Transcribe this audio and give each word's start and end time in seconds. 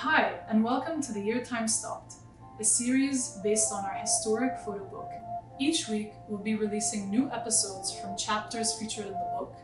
Hi, 0.00 0.34
and 0.50 0.62
welcome 0.62 1.00
to 1.00 1.12
The 1.12 1.22
Year 1.22 1.42
Time 1.42 1.66
Stopped, 1.66 2.16
a 2.60 2.64
series 2.64 3.38
based 3.42 3.72
on 3.72 3.82
our 3.82 3.94
historic 3.94 4.58
photo 4.58 4.84
book. 4.84 5.10
Each 5.58 5.88
week, 5.88 6.12
we'll 6.28 6.38
be 6.38 6.54
releasing 6.54 7.08
new 7.08 7.30
episodes 7.30 7.98
from 7.98 8.14
chapters 8.14 8.74
featured 8.74 9.06
in 9.06 9.14
the 9.14 9.30
book, 9.38 9.56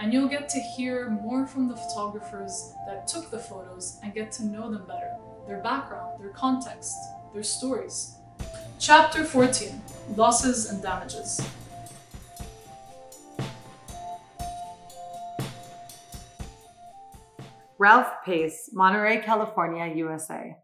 and 0.00 0.12
you'll 0.12 0.28
get 0.28 0.48
to 0.48 0.58
hear 0.58 1.08
more 1.08 1.46
from 1.46 1.68
the 1.68 1.76
photographers 1.76 2.74
that 2.88 3.06
took 3.06 3.30
the 3.30 3.38
photos 3.38 4.00
and 4.02 4.12
get 4.12 4.32
to 4.32 4.46
know 4.46 4.68
them 4.68 4.84
better 4.84 5.14
their 5.46 5.62
background, 5.62 6.20
their 6.20 6.30
context, 6.30 6.96
their 7.32 7.44
stories. 7.44 8.16
Chapter 8.80 9.22
14 9.22 9.80
Losses 10.16 10.72
and 10.72 10.82
Damages. 10.82 11.40
Ralph 17.80 18.24
Pace, 18.24 18.70
Monterey, 18.72 19.18
California, 19.18 19.94
USA. 19.94 20.56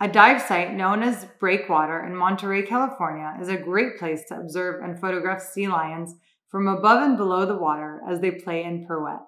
A 0.00 0.08
dive 0.08 0.42
site 0.42 0.74
known 0.74 1.04
as 1.04 1.28
Breakwater 1.38 2.04
in 2.04 2.16
Monterey, 2.16 2.62
California 2.62 3.36
is 3.40 3.48
a 3.48 3.56
great 3.56 3.96
place 3.96 4.24
to 4.26 4.40
observe 4.40 4.82
and 4.82 5.00
photograph 5.00 5.40
sea 5.40 5.68
lions 5.68 6.16
from 6.48 6.66
above 6.66 7.00
and 7.00 7.16
below 7.16 7.46
the 7.46 7.56
water 7.56 8.00
as 8.10 8.18
they 8.18 8.32
play 8.32 8.64
in 8.64 8.84
pirouette. 8.84 9.22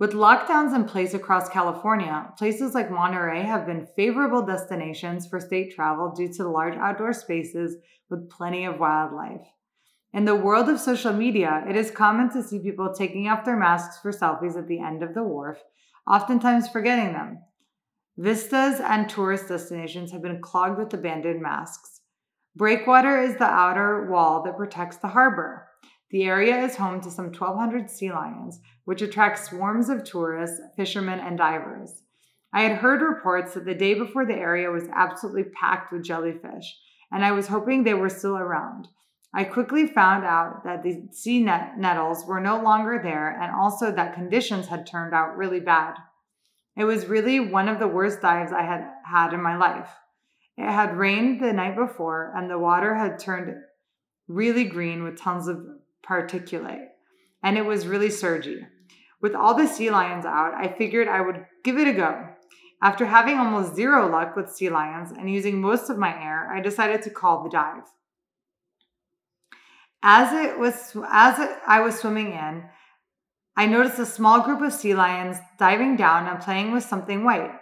With 0.00 0.14
lockdowns 0.14 0.74
in 0.74 0.86
place 0.86 1.14
across 1.14 1.48
California, 1.48 2.32
places 2.36 2.74
like 2.74 2.90
Monterey 2.90 3.44
have 3.44 3.64
been 3.64 3.86
favorable 3.94 4.44
destinations 4.44 5.28
for 5.28 5.38
state 5.38 5.76
travel 5.76 6.12
due 6.12 6.32
to 6.32 6.48
large 6.48 6.74
outdoor 6.74 7.12
spaces 7.12 7.76
with 8.10 8.28
plenty 8.28 8.64
of 8.64 8.80
wildlife. 8.80 9.46
In 10.12 10.24
the 10.24 10.34
world 10.34 10.68
of 10.68 10.80
social 10.80 11.12
media, 11.12 11.64
it 11.68 11.76
is 11.76 11.92
common 11.92 12.30
to 12.32 12.42
see 12.42 12.58
people 12.58 12.92
taking 12.92 13.28
off 13.28 13.44
their 13.44 13.56
masks 13.56 14.00
for 14.00 14.10
selfies 14.10 14.58
at 14.58 14.66
the 14.66 14.80
end 14.80 15.04
of 15.04 15.14
the 15.14 15.22
wharf 15.22 15.62
oftentimes 16.06 16.68
forgetting 16.68 17.12
them. 17.12 17.38
Vistas 18.16 18.80
and 18.80 19.08
tourist 19.08 19.48
destinations 19.48 20.12
have 20.12 20.22
been 20.22 20.40
clogged 20.40 20.78
with 20.78 20.94
abandoned 20.94 21.42
masks. 21.42 22.00
Breakwater 22.54 23.20
is 23.20 23.36
the 23.36 23.44
outer 23.44 24.10
wall 24.10 24.42
that 24.42 24.56
protects 24.56 24.96
the 24.96 25.08
harbor. 25.08 25.68
The 26.10 26.22
area 26.22 26.64
is 26.64 26.76
home 26.76 27.00
to 27.02 27.10
some 27.10 27.26
1,200 27.26 27.90
sea 27.90 28.10
lions, 28.12 28.60
which 28.84 29.02
attract 29.02 29.44
swarms 29.44 29.88
of 29.90 30.04
tourists, 30.04 30.60
fishermen, 30.76 31.20
and 31.20 31.36
divers. 31.36 32.02
I 32.52 32.62
had 32.62 32.78
heard 32.78 33.02
reports 33.02 33.52
that 33.52 33.66
the 33.66 33.74
day 33.74 33.92
before 33.92 34.24
the 34.24 34.34
area 34.34 34.70
was 34.70 34.88
absolutely 34.94 35.44
packed 35.44 35.92
with 35.92 36.04
jellyfish, 36.04 36.74
and 37.12 37.24
I 37.24 37.32
was 37.32 37.48
hoping 37.48 37.82
they 37.82 37.92
were 37.92 38.08
still 38.08 38.38
around. 38.38 38.88
I 39.36 39.44
quickly 39.44 39.86
found 39.86 40.24
out 40.24 40.64
that 40.64 40.82
the 40.82 41.08
sea 41.12 41.42
net- 41.42 41.76
nettles 41.76 42.24
were 42.24 42.40
no 42.40 42.58
longer 42.62 42.98
there 43.02 43.38
and 43.38 43.54
also 43.54 43.92
that 43.92 44.14
conditions 44.14 44.66
had 44.66 44.86
turned 44.86 45.12
out 45.12 45.36
really 45.36 45.60
bad. 45.60 45.92
It 46.74 46.84
was 46.84 47.04
really 47.04 47.38
one 47.38 47.68
of 47.68 47.78
the 47.78 47.86
worst 47.86 48.22
dives 48.22 48.50
I 48.50 48.62
had 48.62 48.90
had 49.04 49.34
in 49.34 49.42
my 49.42 49.58
life. 49.58 49.90
It 50.56 50.70
had 50.70 50.96
rained 50.96 51.42
the 51.42 51.52
night 51.52 51.76
before 51.76 52.32
and 52.34 52.50
the 52.50 52.58
water 52.58 52.94
had 52.94 53.18
turned 53.18 53.54
really 54.26 54.64
green 54.64 55.04
with 55.04 55.20
tons 55.20 55.48
of 55.48 55.58
particulate, 56.02 56.86
and 57.42 57.58
it 57.58 57.66
was 57.66 57.86
really 57.86 58.10
surgy. 58.10 58.66
With 59.20 59.34
all 59.34 59.52
the 59.52 59.66
sea 59.66 59.90
lions 59.90 60.24
out, 60.24 60.54
I 60.54 60.74
figured 60.78 61.08
I 61.08 61.20
would 61.20 61.44
give 61.62 61.76
it 61.76 61.88
a 61.88 61.92
go. 61.92 62.26
After 62.82 63.04
having 63.04 63.36
almost 63.36 63.76
zero 63.76 64.10
luck 64.10 64.34
with 64.34 64.48
sea 64.48 64.70
lions 64.70 65.10
and 65.10 65.30
using 65.30 65.60
most 65.60 65.90
of 65.90 65.98
my 65.98 66.14
air, 66.18 66.50
I 66.50 66.62
decided 66.62 67.02
to 67.02 67.10
call 67.10 67.44
the 67.44 67.50
dive. 67.50 67.82
As 70.02 70.32
it 70.32 70.58
was 70.58 70.96
as 71.10 71.38
it, 71.38 71.50
I 71.66 71.80
was 71.80 71.98
swimming 71.98 72.32
in, 72.32 72.64
I 73.56 73.66
noticed 73.66 73.98
a 73.98 74.06
small 74.06 74.42
group 74.42 74.60
of 74.60 74.72
sea 74.72 74.94
lions 74.94 75.38
diving 75.58 75.96
down 75.96 76.26
and 76.26 76.40
playing 76.40 76.72
with 76.72 76.84
something 76.84 77.24
white. 77.24 77.52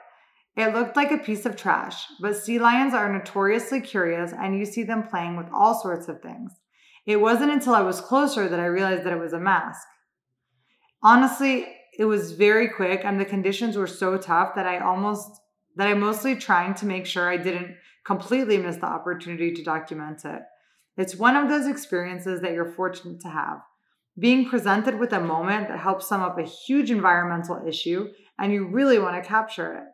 It 0.56 0.74
looked 0.74 0.96
like 0.96 1.10
a 1.10 1.18
piece 1.18 1.46
of 1.46 1.56
trash, 1.56 2.06
but 2.20 2.36
sea 2.36 2.58
lions 2.58 2.94
are 2.94 3.12
notoriously 3.12 3.80
curious 3.80 4.32
and 4.32 4.56
you 4.56 4.66
see 4.66 4.82
them 4.84 5.08
playing 5.08 5.36
with 5.36 5.46
all 5.52 5.80
sorts 5.80 6.08
of 6.08 6.20
things. 6.20 6.52
It 7.06 7.20
wasn't 7.20 7.52
until 7.52 7.74
I 7.74 7.82
was 7.82 8.00
closer 8.00 8.48
that 8.48 8.60
I 8.60 8.66
realized 8.66 9.04
that 9.04 9.12
it 9.12 9.20
was 9.20 9.32
a 9.32 9.40
mask. 9.40 9.86
Honestly, 11.02 11.66
it 11.98 12.04
was 12.04 12.32
very 12.32 12.68
quick 12.68 13.02
and 13.04 13.20
the 13.20 13.24
conditions 13.24 13.76
were 13.76 13.86
so 13.86 14.16
tough 14.16 14.54
that 14.54 14.66
I 14.66 14.78
almost 14.78 15.40
that 15.76 15.88
I 15.88 15.94
mostly 15.94 16.36
trying 16.36 16.74
to 16.74 16.86
make 16.86 17.04
sure 17.04 17.28
I 17.28 17.36
didn't 17.36 17.76
completely 18.06 18.58
miss 18.58 18.76
the 18.76 18.86
opportunity 18.86 19.52
to 19.54 19.64
document 19.64 20.24
it. 20.24 20.42
It's 20.96 21.16
one 21.16 21.36
of 21.36 21.48
those 21.48 21.66
experiences 21.66 22.40
that 22.40 22.52
you're 22.52 22.72
fortunate 22.72 23.20
to 23.22 23.28
have. 23.28 23.62
Being 24.18 24.48
presented 24.48 24.98
with 24.98 25.12
a 25.12 25.20
moment 25.20 25.68
that 25.68 25.80
helps 25.80 26.06
sum 26.06 26.22
up 26.22 26.38
a 26.38 26.44
huge 26.44 26.90
environmental 26.90 27.66
issue 27.66 28.10
and 28.38 28.52
you 28.52 28.66
really 28.66 28.98
want 28.98 29.20
to 29.20 29.28
capture 29.28 29.74
it. 29.74 29.84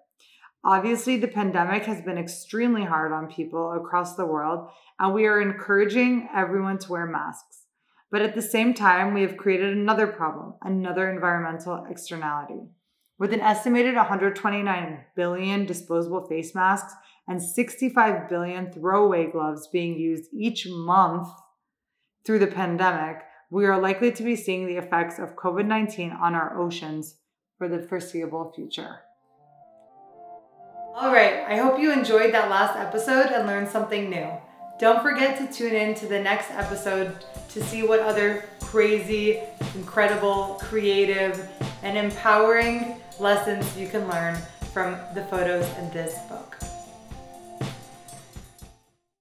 Obviously, 0.62 1.16
the 1.16 1.28
pandemic 1.28 1.84
has 1.86 2.02
been 2.02 2.18
extremely 2.18 2.84
hard 2.84 3.12
on 3.12 3.32
people 3.32 3.72
across 3.72 4.14
the 4.14 4.26
world, 4.26 4.68
and 4.98 5.14
we 5.14 5.26
are 5.26 5.40
encouraging 5.40 6.28
everyone 6.34 6.76
to 6.78 6.92
wear 6.92 7.06
masks. 7.06 7.62
But 8.10 8.20
at 8.20 8.34
the 8.34 8.42
same 8.42 8.74
time, 8.74 9.14
we 9.14 9.22
have 9.22 9.38
created 9.38 9.74
another 9.74 10.06
problem, 10.06 10.54
another 10.60 11.08
environmental 11.08 11.86
externality. 11.88 12.60
With 13.18 13.32
an 13.32 13.40
estimated 13.40 13.94
129 13.94 15.04
billion 15.16 15.64
disposable 15.64 16.26
face 16.26 16.54
masks 16.54 16.92
and 17.30 17.40
65 17.40 18.28
billion 18.28 18.72
throwaway 18.72 19.30
gloves 19.30 19.68
being 19.68 19.96
used 19.96 20.24
each 20.34 20.66
month 20.68 21.28
through 22.24 22.40
the 22.40 22.48
pandemic, 22.48 23.22
we 23.52 23.66
are 23.66 23.80
likely 23.80 24.10
to 24.10 24.24
be 24.24 24.34
seeing 24.34 24.66
the 24.66 24.76
effects 24.76 25.20
of 25.20 25.36
COVID 25.36 25.64
19 25.64 26.10
on 26.10 26.34
our 26.34 26.58
oceans 26.58 27.18
for 27.56 27.68
the 27.68 27.82
foreseeable 27.82 28.52
future. 28.52 28.98
All 30.96 31.12
right, 31.12 31.44
I 31.46 31.56
hope 31.58 31.78
you 31.78 31.92
enjoyed 31.92 32.34
that 32.34 32.50
last 32.50 32.76
episode 32.76 33.26
and 33.26 33.46
learned 33.46 33.68
something 33.68 34.10
new. 34.10 34.28
Don't 34.80 35.00
forget 35.00 35.38
to 35.38 35.56
tune 35.56 35.74
in 35.74 35.94
to 35.94 36.08
the 36.08 36.20
next 36.20 36.50
episode 36.50 37.24
to 37.50 37.62
see 37.62 37.84
what 37.84 38.00
other 38.00 38.44
crazy, 38.60 39.40
incredible, 39.76 40.58
creative, 40.60 41.48
and 41.84 41.96
empowering 41.96 43.00
lessons 43.20 43.76
you 43.76 43.86
can 43.86 44.08
learn 44.08 44.36
from 44.72 44.96
the 45.14 45.22
photos 45.26 45.68
in 45.78 45.90
this 45.90 46.18
book. 46.28 46.56